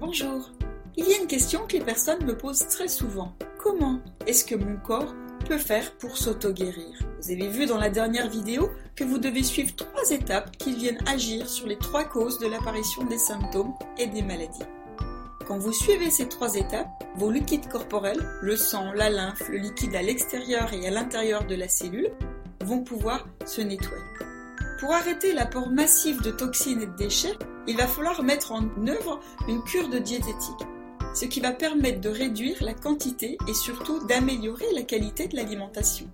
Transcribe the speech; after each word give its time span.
Bonjour. 0.00 0.52
Il 0.96 1.08
y 1.08 1.12
a 1.12 1.18
une 1.20 1.26
question 1.26 1.66
que 1.66 1.72
les 1.72 1.84
personnes 1.84 2.24
me 2.24 2.36
posent 2.36 2.68
très 2.68 2.86
souvent. 2.86 3.34
Comment 3.60 3.98
est-ce 4.28 4.44
que 4.44 4.54
mon 4.54 4.76
corps 4.76 5.12
peut 5.48 5.58
faire 5.58 5.90
pour 5.96 6.16
s'auto-guérir? 6.16 6.96
Vous 7.20 7.32
avez 7.32 7.48
vu 7.48 7.66
dans 7.66 7.78
la 7.78 7.90
dernière 7.90 8.30
vidéo 8.30 8.70
que 8.94 9.02
vous 9.02 9.18
devez 9.18 9.42
suivre 9.42 9.74
trois 9.74 10.08
étapes 10.12 10.56
qui 10.56 10.72
viennent 10.72 11.02
agir 11.08 11.48
sur 11.48 11.66
les 11.66 11.78
trois 11.78 12.04
causes 12.04 12.38
de 12.38 12.46
l'apparition 12.46 13.06
des 13.06 13.18
symptômes 13.18 13.74
et 13.98 14.06
des 14.06 14.22
maladies. 14.22 14.62
Quand 15.48 15.58
vous 15.58 15.72
suivez 15.72 16.10
ces 16.10 16.28
trois 16.28 16.54
étapes, 16.54 16.86
vos 17.16 17.32
liquides 17.32 17.68
corporels, 17.68 18.24
le 18.40 18.54
sang, 18.54 18.92
la 18.92 19.10
lymphe, 19.10 19.48
le 19.48 19.58
liquide 19.58 19.96
à 19.96 20.02
l'extérieur 20.02 20.72
et 20.74 20.86
à 20.86 20.92
l'intérieur 20.92 21.44
de 21.44 21.56
la 21.56 21.66
cellule, 21.66 22.12
vont 22.64 22.84
pouvoir 22.84 23.26
se 23.44 23.62
nettoyer. 23.62 24.04
Pour 24.78 24.92
arrêter 24.92 25.32
l'apport 25.32 25.70
massif 25.70 26.22
de 26.22 26.30
toxines 26.30 26.82
et 26.82 26.86
de 26.86 26.96
déchets, 26.96 27.34
il 27.68 27.76
va 27.76 27.86
falloir 27.86 28.22
mettre 28.22 28.52
en 28.52 28.64
œuvre 28.86 29.20
une 29.46 29.62
cure 29.62 29.88
de 29.88 29.98
diététique, 29.98 30.66
ce 31.14 31.26
qui 31.26 31.40
va 31.40 31.52
permettre 31.52 32.00
de 32.00 32.08
réduire 32.08 32.56
la 32.62 32.72
quantité 32.72 33.36
et 33.46 33.54
surtout 33.54 34.04
d'améliorer 34.06 34.72
la 34.74 34.82
qualité 34.82 35.28
de 35.28 35.36
l'alimentation. 35.36 36.08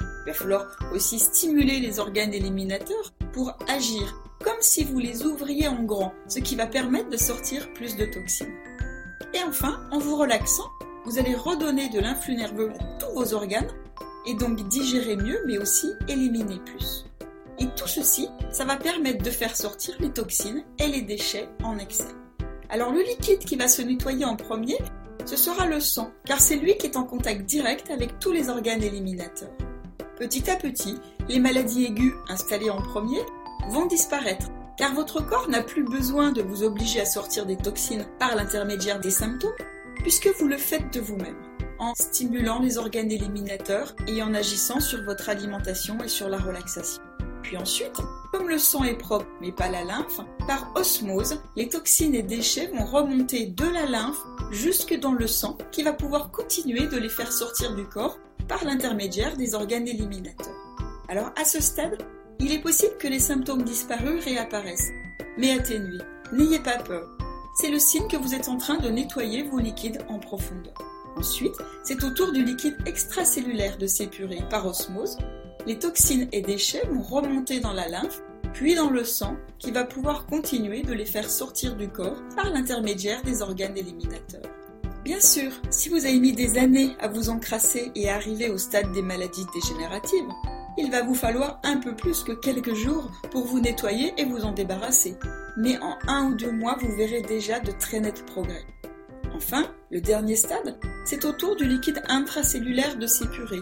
Il 0.00 0.32
va 0.32 0.34
falloir 0.34 0.78
aussi 0.94 1.18
stimuler 1.18 1.80
les 1.80 1.98
organes 1.98 2.34
éliminateurs 2.34 3.12
pour 3.32 3.54
agir 3.68 4.22
comme 4.44 4.60
si 4.60 4.84
vous 4.84 4.98
les 4.98 5.24
ouvriez 5.24 5.66
en 5.66 5.82
grand, 5.82 6.12
ce 6.28 6.38
qui 6.38 6.54
va 6.54 6.66
permettre 6.66 7.08
de 7.08 7.16
sortir 7.16 7.72
plus 7.72 7.96
de 7.96 8.04
toxines. 8.04 8.54
Et 9.34 9.42
enfin, 9.42 9.80
en 9.90 9.98
vous 9.98 10.16
relaxant, 10.16 10.70
vous 11.04 11.18
allez 11.18 11.34
redonner 11.34 11.88
de 11.88 12.00
l'influx 12.00 12.36
nerveux 12.36 12.70
à 12.78 12.98
tous 12.98 13.12
vos 13.14 13.34
organes 13.34 13.70
et 14.26 14.34
donc 14.34 14.68
digérer 14.68 15.16
mieux 15.16 15.40
mais 15.46 15.58
aussi 15.58 15.90
éliminer 16.06 16.60
plus. 16.66 17.07
Et 17.60 17.66
tout 17.76 17.88
ceci, 17.88 18.28
ça 18.50 18.64
va 18.64 18.76
permettre 18.76 19.22
de 19.22 19.30
faire 19.30 19.56
sortir 19.56 19.96
les 20.00 20.10
toxines 20.10 20.64
et 20.78 20.86
les 20.86 21.02
déchets 21.02 21.48
en 21.64 21.78
excès. 21.78 22.04
Alors 22.70 22.92
le 22.92 23.02
liquide 23.02 23.40
qui 23.40 23.56
va 23.56 23.66
se 23.66 23.82
nettoyer 23.82 24.24
en 24.24 24.36
premier, 24.36 24.78
ce 25.24 25.36
sera 25.36 25.66
le 25.66 25.80
sang, 25.80 26.10
car 26.24 26.40
c'est 26.40 26.56
lui 26.56 26.76
qui 26.76 26.86
est 26.86 26.96
en 26.96 27.04
contact 27.04 27.44
direct 27.44 27.90
avec 27.90 28.18
tous 28.18 28.32
les 28.32 28.48
organes 28.48 28.82
éliminateurs. 28.82 29.52
Petit 30.16 30.50
à 30.50 30.56
petit, 30.56 30.96
les 31.28 31.38
maladies 31.38 31.84
aiguës 31.84 32.14
installées 32.28 32.70
en 32.70 32.80
premier 32.80 33.20
vont 33.70 33.86
disparaître, 33.86 34.46
car 34.76 34.94
votre 34.94 35.24
corps 35.24 35.48
n'a 35.48 35.62
plus 35.62 35.84
besoin 35.84 36.32
de 36.32 36.42
vous 36.42 36.62
obliger 36.62 37.00
à 37.00 37.04
sortir 37.04 37.46
des 37.46 37.56
toxines 37.56 38.06
par 38.18 38.36
l'intermédiaire 38.36 39.00
des 39.00 39.10
symptômes, 39.10 39.50
puisque 39.96 40.28
vous 40.38 40.46
le 40.46 40.56
faites 40.56 40.92
de 40.92 41.00
vous-même, 41.00 41.36
en 41.78 41.94
stimulant 41.94 42.60
les 42.60 42.78
organes 42.78 43.10
éliminateurs 43.10 43.94
et 44.06 44.22
en 44.22 44.34
agissant 44.34 44.80
sur 44.80 45.02
votre 45.04 45.28
alimentation 45.28 45.98
et 46.02 46.08
sur 46.08 46.28
la 46.28 46.38
relaxation. 46.38 47.02
Puis 47.42 47.56
ensuite, 47.56 47.96
comme 48.32 48.48
le 48.48 48.58
sang 48.58 48.84
est 48.84 48.98
propre 48.98 49.26
mais 49.40 49.52
pas 49.52 49.68
la 49.68 49.84
lymphe, 49.84 50.20
par 50.46 50.72
osmose, 50.74 51.40
les 51.56 51.68
toxines 51.68 52.14
et 52.14 52.22
déchets 52.22 52.66
vont 52.68 52.84
remonter 52.84 53.46
de 53.46 53.64
la 53.64 53.86
lymphe 53.86 54.20
jusque 54.50 54.98
dans 54.98 55.12
le 55.12 55.26
sang 55.26 55.56
qui 55.72 55.82
va 55.82 55.92
pouvoir 55.92 56.30
continuer 56.30 56.86
de 56.86 56.98
les 56.98 57.08
faire 57.08 57.32
sortir 57.32 57.74
du 57.74 57.84
corps 57.84 58.18
par 58.48 58.64
l'intermédiaire 58.64 59.36
des 59.36 59.54
organes 59.54 59.88
éliminateurs. 59.88 60.54
Alors 61.08 61.30
à 61.40 61.44
ce 61.44 61.60
stade, 61.60 61.98
il 62.40 62.52
est 62.52 62.60
possible 62.60 62.96
que 62.98 63.08
les 63.08 63.18
symptômes 63.18 63.62
disparus 63.62 64.24
réapparaissent, 64.24 64.92
mais 65.38 65.52
atténués. 65.52 66.02
N'ayez 66.32 66.60
pas 66.60 66.78
peur. 66.78 67.08
C'est 67.60 67.70
le 67.70 67.78
signe 67.78 68.06
que 68.08 68.16
vous 68.16 68.34
êtes 68.34 68.48
en 68.48 68.58
train 68.58 68.76
de 68.76 68.88
nettoyer 68.88 69.42
vos 69.42 69.58
liquides 69.58 70.04
en 70.08 70.18
profondeur. 70.18 70.74
Ensuite, 71.16 71.56
c'est 71.82 72.04
au 72.04 72.10
tour 72.10 72.30
du 72.30 72.44
liquide 72.44 72.76
extracellulaire 72.86 73.76
de 73.76 73.88
s'épurer 73.88 74.40
par 74.48 74.66
osmose 74.66 75.18
les 75.68 75.78
toxines 75.78 76.28
et 76.32 76.40
déchets 76.40 76.82
vont 76.90 77.02
remonter 77.02 77.60
dans 77.60 77.74
la 77.74 77.88
lymphe, 77.88 78.22
puis 78.54 78.74
dans 78.74 78.88
le 78.88 79.04
sang, 79.04 79.36
qui 79.58 79.70
va 79.70 79.84
pouvoir 79.84 80.24
continuer 80.24 80.80
de 80.80 80.94
les 80.94 81.04
faire 81.04 81.28
sortir 81.28 81.76
du 81.76 81.88
corps 81.88 82.22
par 82.34 82.50
l'intermédiaire 82.50 83.22
des 83.22 83.42
organes 83.42 83.76
éliminateurs. 83.76 84.50
Bien 85.04 85.20
sûr, 85.20 85.52
si 85.68 85.90
vous 85.90 86.06
avez 86.06 86.18
mis 86.18 86.32
des 86.32 86.56
années 86.56 86.96
à 87.00 87.08
vous 87.08 87.28
encrasser 87.28 87.92
et 87.94 88.08
arriver 88.08 88.48
au 88.48 88.56
stade 88.56 88.92
des 88.92 89.02
maladies 89.02 89.44
dégénératives, 89.54 90.28
il 90.78 90.90
va 90.90 91.02
vous 91.02 91.14
falloir 91.14 91.60
un 91.64 91.76
peu 91.76 91.94
plus 91.94 92.24
que 92.24 92.32
quelques 92.32 92.74
jours 92.74 93.10
pour 93.30 93.44
vous 93.44 93.60
nettoyer 93.60 94.14
et 94.16 94.24
vous 94.24 94.44
en 94.44 94.52
débarrasser. 94.52 95.16
Mais 95.58 95.76
en 95.80 95.98
un 96.08 96.30
ou 96.30 96.34
deux 96.34 96.52
mois, 96.52 96.78
vous 96.80 96.96
verrez 96.96 97.20
déjà 97.20 97.60
de 97.60 97.72
très 97.72 98.00
nets 98.00 98.24
progrès. 98.24 98.64
Enfin, 99.36 99.66
le 99.90 100.00
dernier 100.00 100.36
stade, 100.36 100.78
c'est 101.04 101.26
au 101.26 101.32
tour 101.32 101.56
du 101.56 101.66
liquide 101.66 102.02
intracellulaire 102.08 102.96
de 102.96 103.06
s'épurer. 103.06 103.60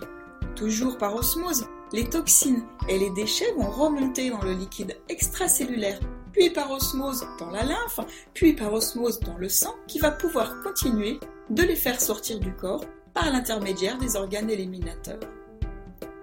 Toujours 0.57 0.97
par 0.97 1.15
osmose, 1.15 1.67
les 1.93 2.09
toxines 2.09 2.65
et 2.89 2.99
les 2.99 3.11
déchets 3.11 3.53
vont 3.59 3.69
remonter 3.69 4.31
dans 4.31 4.41
le 4.41 4.53
liquide 4.53 4.97
extracellulaire, 5.11 6.01
puis 6.33 6.49
par 6.49 6.71
osmose 6.71 7.27
dans 7.39 7.51
la 7.51 7.63
lymphe, 7.63 8.01
puis 8.33 8.55
par 8.55 8.73
osmose 8.73 9.21
dans 9.21 9.37
le 9.37 9.51
sang, 9.51 9.75
qui 9.87 9.99
va 9.99 10.11
pouvoir 10.11 10.63
continuer 10.63 11.21
de 11.51 11.63
les 11.63 11.77
faire 11.77 12.01
sortir 12.01 12.41
du 12.41 12.55
corps 12.55 12.87
par 13.13 13.31
l'intermédiaire 13.31 13.99
des 13.99 14.17
organes 14.17 14.49
éliminateurs. 14.49 15.21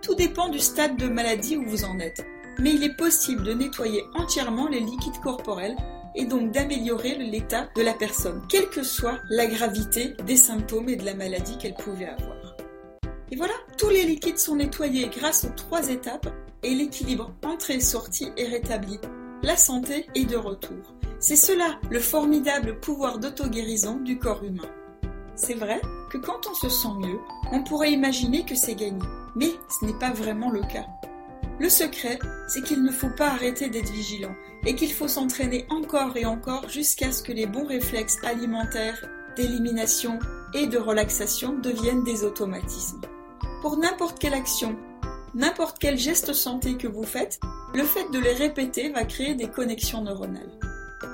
Tout 0.01 0.15
dépend 0.15 0.49
du 0.49 0.59
stade 0.59 0.97
de 0.97 1.07
maladie 1.07 1.55
où 1.55 1.69
vous 1.69 1.85
en 1.85 1.99
êtes, 1.99 2.25
mais 2.57 2.73
il 2.73 2.83
est 2.83 2.97
possible 2.97 3.43
de 3.43 3.53
nettoyer 3.53 4.03
entièrement 4.15 4.67
les 4.67 4.79
liquides 4.79 5.21
corporels 5.21 5.77
et 6.15 6.25
donc 6.25 6.51
d'améliorer 6.51 7.15
l'état 7.15 7.69
de 7.75 7.83
la 7.83 7.93
personne, 7.93 8.41
quelle 8.49 8.69
que 8.69 8.83
soit 8.83 9.19
la 9.29 9.45
gravité 9.45 10.15
des 10.25 10.37
symptômes 10.37 10.89
et 10.89 10.95
de 10.95 11.05
la 11.05 11.13
maladie 11.13 11.57
qu'elle 11.59 11.75
pouvait 11.75 12.09
avoir. 12.09 12.42
Et 13.33 13.35
voilà, 13.35 13.55
tous 13.79 13.89
les 13.89 14.03
liquides 14.03 14.37
sont 14.37 14.57
nettoyés 14.57 15.07
grâce 15.07 15.43
aux 15.43 15.55
trois 15.55 15.89
étapes 15.89 16.29
et 16.61 16.75
l'équilibre 16.75 17.33
entrée-sortie 17.43 18.29
est 18.37 18.45
rétabli. 18.45 18.99
La 19.41 19.57
santé 19.57 20.05
est 20.13 20.25
de 20.25 20.35
retour. 20.35 20.93
C'est 21.17 21.35
cela 21.35 21.79
le 21.89 21.99
formidable 21.99 22.79
pouvoir 22.79 23.17
d'auto-guérison 23.17 23.95
du 23.95 24.19
corps 24.19 24.43
humain. 24.43 24.69
C'est 25.35 25.55
vrai 25.55 25.81
que 26.11 26.19
quand 26.19 26.41
on 26.47 26.53
se 26.53 26.69
sent 26.69 26.93
mieux, 26.99 27.17
on 27.51 27.63
pourrait 27.63 27.91
imaginer 27.91 28.45
que 28.45 28.53
c'est 28.53 28.75
gagné, 28.75 29.01
mais 29.35 29.49
ce 29.67 29.83
n'est 29.83 29.97
pas 29.97 30.11
vraiment 30.11 30.51
le 30.51 30.61
cas. 30.61 30.85
Le 31.59 31.69
secret, 31.69 32.19
c'est 32.47 32.61
qu'il 32.61 32.83
ne 32.83 32.91
faut 32.91 33.15
pas 33.17 33.29
arrêter 33.29 33.67
d'être 33.67 33.91
vigilant 33.91 34.35
et 34.63 34.75
qu'il 34.75 34.93
faut 34.93 35.07
s'entraîner 35.07 35.65
encore 35.71 36.15
et 36.17 36.25
encore 36.27 36.69
jusqu'à 36.69 37.11
ce 37.11 37.23
que 37.23 37.31
les 37.31 37.47
bons 37.47 37.65
réflexes 37.65 38.19
alimentaires, 38.23 39.03
d'élimination 39.35 40.19
et 40.53 40.67
de 40.67 40.77
relaxation 40.77 41.57
deviennent 41.57 42.03
des 42.03 42.23
automatismes 42.23 43.01
pour 43.63 43.77
n'importe 43.77 44.19
quelle 44.19 44.33
action, 44.33 44.75
n'importe 45.33 45.77
quel 45.79 45.97
geste 45.97 46.33
santé 46.33 46.75
que 46.75 46.89
vous 46.89 47.05
faites, 47.05 47.39
le 47.73 47.83
fait 47.83 48.11
de 48.11 48.19
les 48.19 48.33
répéter 48.33 48.89
va 48.89 49.05
créer 49.05 49.35
des 49.35 49.47
connexions 49.47 50.01
neuronales. 50.01 50.51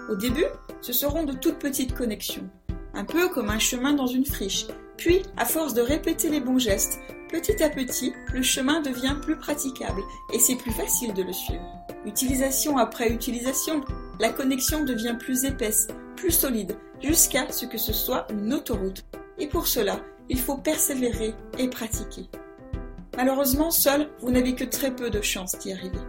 Au 0.10 0.16
début, 0.16 0.48
ce 0.82 0.92
seront 0.92 1.26
de 1.26 1.34
toutes 1.34 1.60
petites 1.60 1.94
connexions, 1.94 2.50
un 2.96 3.06
peu 3.06 3.30
comme 3.30 3.52
un 3.52 3.60
chemin 3.60 3.94
dans 3.94 4.08
une 4.08 4.26
friche. 4.26 4.66
Puis, 4.98 5.22
à 5.38 5.46
force 5.46 5.76
de 5.76 5.82
répéter 5.82 6.30
les 6.30 6.40
bons 6.40 6.58
gestes, 6.58 7.00
petit 7.30 7.62
à 7.62 7.70
petit, 7.70 8.14
le 8.34 8.42
chemin 8.42 8.82
devient 8.82 9.18
plus 9.22 9.38
praticable 9.38 10.02
et 10.34 10.40
c'est 10.40 10.56
plus 10.56 10.74
facile 10.74 11.14
de 11.14 11.22
le 11.22 11.34
suivre. 11.34 11.86
Utilisation 12.04 12.80
après 12.80 13.12
utilisation, 13.12 13.82
la 14.20 14.30
connexion 14.30 14.86
devient 14.86 15.18
plus 15.20 15.46
épaisse, 15.46 15.88
plus 16.16 16.32
solide, 16.32 16.76
jusqu'à 17.00 17.52
ce 17.52 17.68
que 17.68 17.78
ce 17.78 17.94
soit 17.94 18.26
une 18.32 18.56
autoroute. 18.56 19.06
Et 19.38 19.46
pour 19.46 19.68
cela, 19.68 20.00
il 20.30 20.40
faut 20.40 20.58
persévérer 20.58 21.34
et 21.58 21.68
pratiquer. 21.68 22.30
Malheureusement, 23.18 23.72
seul, 23.72 24.10
vous 24.22 24.32
n'avez 24.32 24.56
que 24.56 24.64
très 24.64 24.96
peu 24.96 25.10
de 25.10 25.22
chances 25.22 25.58
d'y 25.60 25.74
arriver. 25.74 26.00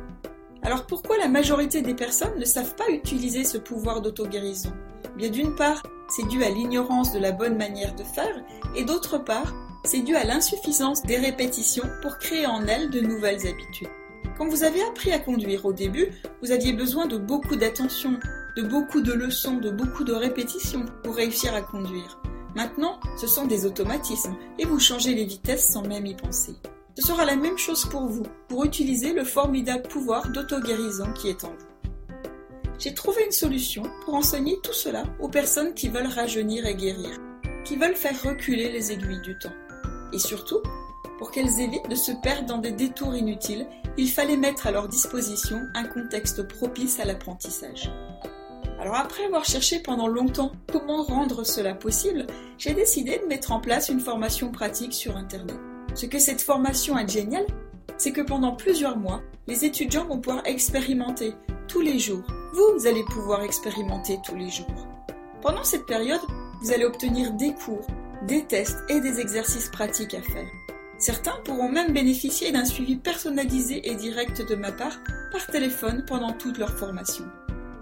Alors 0.63 0.87
pourquoi 0.87 1.17
la 1.19 1.29
majorité 1.29 1.83
des 1.83 1.95
personnes 1.95 2.39
ne 2.39 2.45
savent 2.45 2.77
pas 2.77 2.89
utiliser 2.91 3.45
ce 3.45 3.59
pouvoir 3.59 4.03
d'auto-guérison? 4.03 4.73
Bien 5.17 5.31
d'une 5.31 5.55
part, 5.55 5.83
c'est 6.09 6.29
dû 6.29 6.45
à 6.45 6.51
l'ignorance 6.51 7.13
de 7.13 7.19
la 7.19 7.33
bonne 7.33 7.57
manière 7.57 7.95
de 7.95 8.05
faire, 8.05 8.43
et 8.77 8.85
d'autre 8.85 9.19
part, 9.19 9.55
c'est 9.85 10.03
dû 10.03 10.15
à 10.15 10.25
l'insuffisance 10.25 11.03
des 11.03 11.17
répétitions 11.17 11.89
pour 12.03 12.19
créer 12.19 12.47
en 12.47 12.67
elles 12.67 12.91
de 12.91 13.01
nouvelles 13.01 13.47
habitudes. 13.47 13.89
Quand 14.37 14.47
vous 14.47 14.65
avez 14.65 14.83
appris 14.83 15.13
à 15.13 15.19
conduire 15.19 15.65
au 15.65 15.73
début, 15.73 16.13
vous 16.43 16.53
aviez 16.53 16.73
besoin 16.73 17.07
de 17.07 17.17
beaucoup 17.17 17.57
d'attention, 17.57 18.19
de 18.57 18.63
beaucoup 18.63 19.01
de 19.01 19.13
leçons, 19.13 19.57
de 19.57 19.71
beaucoup 19.71 20.05
de 20.05 20.13
répétitions 20.13 20.85
pour 21.03 21.17
réussir 21.17 21.55
à 21.55 21.63
conduire. 21.63 22.20
Maintenant, 22.55 22.99
ce 23.17 23.27
sont 23.27 23.47
des 23.47 23.65
automatismes 23.67 24.35
et 24.59 24.65
vous 24.65 24.81
changez 24.81 25.15
les 25.15 25.25
vitesses 25.25 25.69
sans 25.69 25.83
même 25.83 26.07
y 26.07 26.15
penser. 26.15 26.55
Ce 26.99 27.07
sera 27.07 27.25
la 27.25 27.37
même 27.37 27.59
chose 27.59 27.85
pour 27.87 28.07
vous, 28.07 28.27
pour 28.49 28.65
utiliser 28.65 29.13
le 29.13 29.25
formidable 29.25 29.89
pouvoir 29.89 30.29
d'auto-guérison 30.31 31.13
qui 31.13 31.29
est 31.29 31.45
en 31.45 31.51
vous. 31.51 31.71
J'ai 32.79 32.95
trouvé 32.95 33.25
une 33.25 33.33
solution 33.33 33.83
pour 34.05 34.15
enseigner 34.15 34.59
tout 34.63 34.73
cela 34.73 35.05
aux 35.21 35.29
personnes 35.29 35.75
qui 35.75 35.89
veulent 35.89 36.07
rajeunir 36.07 36.67
et 36.67 36.75
guérir, 36.75 37.19
qui 37.65 37.77
veulent 37.77 37.95
faire 37.95 38.21
reculer 38.23 38.73
les 38.73 38.91
aiguilles 38.91 39.21
du 39.21 39.39
temps. 39.39 39.53
Et 40.13 40.19
surtout, 40.19 40.61
pour 41.19 41.31
qu'elles 41.31 41.61
évitent 41.61 41.89
de 41.89 41.95
se 41.95 42.13
perdre 42.23 42.47
dans 42.47 42.59
des 42.59 42.73
détours 42.73 43.15
inutiles, 43.15 43.67
il 43.99 44.11
fallait 44.11 44.39
mettre 44.39 44.67
à 44.67 44.71
leur 44.71 44.89
disposition 44.89 45.61
un 45.75 45.85
contexte 45.85 46.43
propice 46.49 46.99
à 46.99 47.05
l'apprentissage. 47.05 47.91
Alors 48.81 48.95
après 48.95 49.27
avoir 49.27 49.45
cherché 49.45 49.79
pendant 49.79 50.09
longtemps 50.09 50.53
comment 50.73 51.03
rendre 51.03 51.45
cela 51.45 51.75
possible, 51.75 52.27
j'ai 52.57 52.73
décidé 52.73 53.19
de 53.19 53.27
mettre 53.27 53.53
en 53.53 53.61
place 53.61 53.91
une 53.91 54.01
formation 54.01 54.51
pratique 54.51 54.95
sur 54.95 55.19
Internet. 55.19 55.59
Ce 55.95 56.07
que 56.07 56.19
cette 56.19 56.41
formation 56.41 56.97
est 56.97 57.11
géniale, 57.11 57.47
c'est 57.99 58.13
que 58.13 58.23
pendant 58.23 58.53
plusieurs 58.53 58.97
mois, 58.97 59.21
les 59.47 59.67
étudiants 59.67 60.07
vont 60.07 60.19
pouvoir 60.19 60.47
expérimenter 60.47 61.35
tous 61.69 61.83
les 61.83 61.99
jours. 61.99 62.25
Vous 62.55 62.87
allez 62.87 63.05
pouvoir 63.05 63.43
expérimenter 63.43 64.19
tous 64.25 64.37
les 64.37 64.49
jours. 64.49 64.89
Pendant 65.43 65.65
cette 65.65 65.85
période, 65.85 66.21
vous 66.63 66.73
allez 66.73 66.87
obtenir 66.87 67.33
des 67.33 67.53
cours, 67.53 67.87
des 68.27 68.47
tests 68.47 68.79
et 68.89 69.01
des 69.01 69.21
exercices 69.21 69.69
pratiques 69.69 70.15
à 70.15 70.23
faire. 70.23 70.49
Certains 70.97 71.37
pourront 71.45 71.71
même 71.71 71.93
bénéficier 71.93 72.51
d'un 72.51 72.65
suivi 72.65 72.97
personnalisé 72.97 73.91
et 73.91 73.95
direct 73.95 74.41
de 74.49 74.55
ma 74.55 74.73
part 74.73 75.01
par 75.33 75.47
téléphone 75.49 76.05
pendant 76.07 76.33
toute 76.33 76.57
leur 76.57 76.79
formation. 76.79 77.27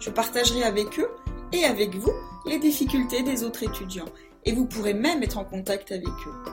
Je 0.00 0.10
partagerai 0.10 0.62
avec 0.62 0.98
eux 0.98 1.08
et 1.52 1.64
avec 1.64 1.94
vous 1.94 2.12
les 2.46 2.58
difficultés 2.58 3.22
des 3.22 3.44
autres 3.44 3.62
étudiants 3.62 4.08
et 4.44 4.52
vous 4.52 4.66
pourrez 4.66 4.94
même 4.94 5.22
être 5.22 5.38
en 5.38 5.44
contact 5.44 5.92
avec 5.92 6.06
eux. 6.06 6.52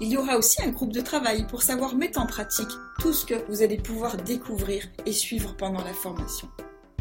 Il 0.00 0.08
y 0.08 0.16
aura 0.16 0.36
aussi 0.36 0.62
un 0.62 0.70
groupe 0.70 0.92
de 0.92 1.00
travail 1.00 1.46
pour 1.46 1.62
savoir 1.62 1.94
mettre 1.94 2.18
en 2.18 2.26
pratique 2.26 2.70
tout 3.00 3.12
ce 3.12 3.26
que 3.26 3.34
vous 3.48 3.62
allez 3.62 3.76
pouvoir 3.76 4.16
découvrir 4.16 4.84
et 5.04 5.12
suivre 5.12 5.54
pendant 5.56 5.84
la 5.84 5.92
formation. 5.92 6.48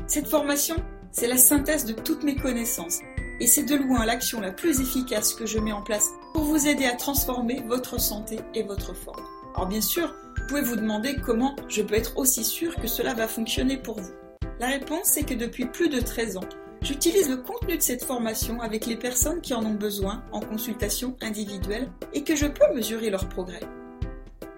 Cette 0.06 0.28
formation, 0.28 0.76
c'est 1.12 1.28
la 1.28 1.38
synthèse 1.38 1.86
de 1.86 1.94
toutes 1.94 2.24
mes 2.24 2.36
connaissances 2.36 3.00
et 3.40 3.48
c'est 3.48 3.64
de 3.64 3.76
loin 3.76 4.06
l'action 4.06 4.42
la 4.42 4.52
plus 4.52 4.82
efficace 4.82 5.34
que 5.34 5.46
je 5.46 5.60
mets 5.60 5.72
en 5.72 5.82
place 5.82 6.10
pour 6.34 6.44
vous 6.44 6.68
aider 6.68 6.86
à 6.86 6.96
transformer 6.96 7.62
votre 7.68 8.00
santé 8.00 8.40
et 8.54 8.64
votre 8.64 8.94
forme. 8.94 9.24
Alors 9.56 9.68
bien 9.68 9.82
sûr, 9.82 10.14
vous 10.38 10.48
pouvez 10.48 10.62
vous 10.62 10.76
demander 10.76 11.16
comment 11.26 11.56
je 11.68 11.82
peux 11.82 11.96
être 11.96 12.18
aussi 12.18 12.44
sûr 12.44 12.76
que 12.76 12.88
cela 12.88 13.14
va 13.14 13.28
fonctionner 13.28 13.78
pour 13.78 14.00
vous. 14.00 14.12
La 14.60 14.68
réponse, 14.68 15.06
c'est 15.06 15.24
que 15.24 15.34
depuis 15.34 15.66
plus 15.66 15.88
de 15.88 16.02
13 16.02 16.36
ans, 16.36 16.50
j'utilise 16.82 17.30
le 17.30 17.38
contenu 17.38 17.78
de 17.78 17.82
cette 17.82 18.04
formation 18.04 18.60
avec 18.60 18.88
les 18.88 18.98
personnes 18.98 19.40
qui 19.40 19.54
en 19.54 19.64
ont 19.64 19.74
besoin 19.74 20.22
en 20.34 20.42
consultation 20.42 21.16
individuelle 21.22 21.90
et 22.14 22.24
que 22.26 22.36
je 22.36 22.46
peux 22.46 22.76
mesurer 22.76 23.10
leur 23.10 23.30
progrès. 23.30 23.62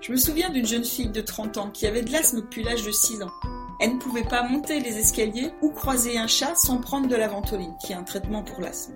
Je 0.01 0.11
me 0.11 0.17
souviens 0.17 0.49
d'une 0.49 0.65
jeune 0.65 0.83
fille 0.83 1.11
de 1.11 1.21
30 1.21 1.57
ans 1.57 1.69
qui 1.69 1.85
avait 1.85 2.01
de 2.01 2.11
l'asthme 2.11 2.41
depuis 2.41 2.63
l'âge 2.63 2.83
de 2.83 2.91
6 2.91 3.21
ans. 3.21 3.29
Elle 3.79 3.93
ne 3.93 3.99
pouvait 3.99 4.23
pas 4.23 4.41
monter 4.41 4.79
les 4.79 4.97
escaliers 4.97 5.51
ou 5.61 5.69
croiser 5.69 6.17
un 6.17 6.25
chat 6.25 6.55
sans 6.55 6.79
prendre 6.79 7.07
de 7.07 7.15
la 7.15 7.27
ventoline, 7.27 7.75
qui 7.85 7.93
est 7.93 7.95
un 7.95 8.03
traitement 8.03 8.41
pour 8.41 8.59
l'asthme. 8.59 8.93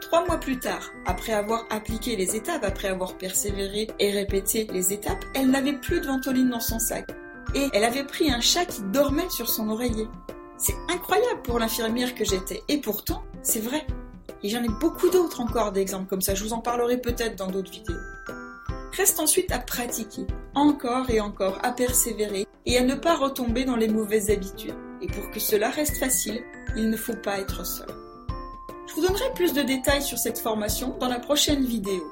Trois 0.00 0.24
mois 0.26 0.38
plus 0.38 0.60
tard, 0.60 0.92
après 1.06 1.32
avoir 1.32 1.64
appliqué 1.70 2.14
les 2.14 2.36
étapes, 2.36 2.62
après 2.62 2.86
avoir 2.86 3.18
persévéré 3.18 3.88
et 3.98 4.12
répété 4.12 4.68
les 4.72 4.92
étapes, 4.92 5.24
elle 5.34 5.50
n'avait 5.50 5.72
plus 5.80 6.00
de 6.00 6.06
ventoline 6.06 6.50
dans 6.50 6.60
son 6.60 6.78
sac. 6.78 7.08
Et 7.56 7.68
elle 7.72 7.84
avait 7.84 8.04
pris 8.04 8.30
un 8.30 8.40
chat 8.40 8.64
qui 8.64 8.82
dormait 8.92 9.28
sur 9.30 9.48
son 9.48 9.68
oreiller. 9.68 10.06
C'est 10.58 10.76
incroyable 10.88 11.42
pour 11.42 11.58
l'infirmière 11.58 12.14
que 12.14 12.24
j'étais. 12.24 12.62
Et 12.68 12.78
pourtant, 12.78 13.22
c'est 13.42 13.60
vrai. 13.60 13.86
Et 14.42 14.48
j'en 14.48 14.62
ai 14.62 14.68
beaucoup 14.80 15.10
d'autres 15.10 15.40
encore 15.40 15.72
d'exemples 15.72 16.08
comme 16.08 16.20
ça. 16.20 16.34
Je 16.34 16.44
vous 16.44 16.52
en 16.52 16.60
parlerai 16.60 16.98
peut-être 16.98 17.36
dans 17.36 17.48
d'autres 17.48 17.70
vidéos. 17.70 17.96
Reste 18.96 19.20
ensuite 19.20 19.52
à 19.52 19.58
pratiquer, 19.58 20.26
encore 20.54 21.10
et 21.10 21.20
encore, 21.20 21.58
à 21.62 21.72
persévérer 21.72 22.46
et 22.64 22.78
à 22.78 22.82
ne 22.82 22.94
pas 22.94 23.16
retomber 23.16 23.64
dans 23.64 23.76
les 23.76 23.88
mauvaises 23.88 24.30
habitudes. 24.30 24.74
Et 25.02 25.06
pour 25.06 25.30
que 25.30 25.40
cela 25.40 25.68
reste 25.68 25.98
facile, 25.98 26.42
il 26.76 26.88
ne 26.88 26.96
faut 26.96 27.16
pas 27.16 27.38
être 27.38 27.66
seul. 27.66 27.88
Je 28.88 28.94
vous 28.94 29.02
donnerai 29.02 29.32
plus 29.34 29.52
de 29.52 29.62
détails 29.62 30.02
sur 30.02 30.16
cette 30.16 30.38
formation 30.38 30.96
dans 30.98 31.08
la 31.08 31.18
prochaine 31.18 31.64
vidéo 31.64 32.10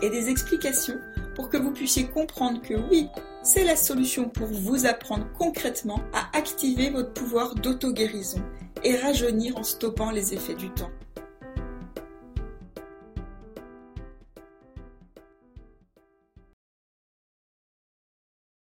et 0.00 0.08
des 0.08 0.30
explications 0.30 0.98
pour 1.36 1.50
que 1.50 1.58
vous 1.58 1.72
puissiez 1.72 2.06
comprendre 2.06 2.62
que 2.62 2.74
oui, 2.90 3.08
c'est 3.44 3.64
la 3.64 3.76
solution 3.76 4.30
pour 4.30 4.46
vous 4.46 4.86
apprendre 4.86 5.26
concrètement 5.38 6.00
à 6.14 6.36
activer 6.36 6.88
votre 6.88 7.12
pouvoir 7.12 7.54
d'auto-guérison 7.54 8.42
et 8.82 8.96
rajeunir 8.96 9.58
en 9.58 9.62
stoppant 9.62 10.10
les 10.10 10.32
effets 10.32 10.54
du 10.54 10.70
temps. 10.70 10.90